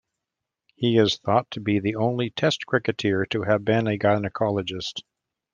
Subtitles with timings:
[0.73, 5.03] He is thought to be the only Test cricketer to have been a gynaecologist.